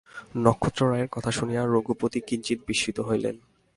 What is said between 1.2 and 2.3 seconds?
শুনিয়া রঘুপতি